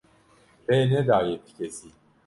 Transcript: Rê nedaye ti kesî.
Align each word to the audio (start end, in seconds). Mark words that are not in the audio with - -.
Rê 0.67 0.79
nedaye 0.91 1.35
ti 1.43 1.51
kesî. 1.57 1.89